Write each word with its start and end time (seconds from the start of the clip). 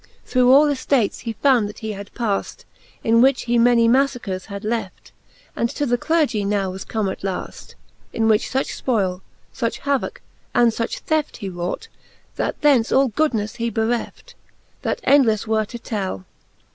Through 0.25 0.51
all 0.51 0.65
eftates 0.65 1.19
he 1.19 1.33
found 1.33 1.69
that 1.69 1.77
he 1.85 1.91
had 1.91 2.11
paft, 2.15 2.65
In 3.03 3.21
which 3.21 3.43
he 3.43 3.59
many 3.59 3.87
maflacres 3.87 4.45
had 4.45 4.63
left, 4.63 5.11
t,_ 5.11 5.11
And 5.55 5.69
to 5.69 5.85
the 5.85 5.95
Clergy 5.95 6.43
now 6.43 6.71
was 6.71 6.83
come 6.83 7.07
at 7.07 7.23
laft; 7.23 7.75
In 8.11 8.27
which 8.27 8.49
fuch 8.49 8.81
fpoile, 8.83 9.21
fuch 9.53 9.81
havocke, 9.81 10.21
and 10.55 10.71
fuch 10.71 11.01
theft 11.01 11.37
He 11.37 11.49
wrought, 11.49 11.87
that 12.35 12.59
thence 12.61 12.91
all 12.91 13.09
goodneffe 13.09 13.57
he 13.57 13.69
bereft, 13.69 14.33
That 14.81 15.03
endlefTe 15.03 15.45
were 15.45 15.65
to 15.65 15.77
tell. 15.77 16.25